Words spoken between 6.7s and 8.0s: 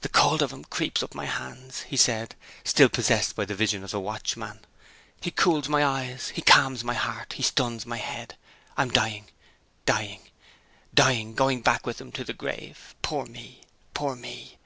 my heart, he stuns my